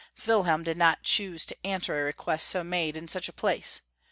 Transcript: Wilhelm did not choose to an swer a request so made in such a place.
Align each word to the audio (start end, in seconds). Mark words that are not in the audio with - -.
Wilhelm 0.25 0.63
did 0.63 0.77
not 0.77 1.03
choose 1.03 1.45
to 1.45 1.55
an 1.63 1.79
swer 1.79 2.01
a 2.01 2.03
request 2.05 2.47
so 2.47 2.63
made 2.63 2.97
in 2.97 3.07
such 3.07 3.29
a 3.29 3.33
place. 3.33 3.81